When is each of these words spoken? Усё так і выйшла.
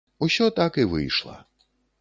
Усё 0.27 0.47
так 0.59 0.81
і 0.85 0.87
выйшла. 0.95 1.37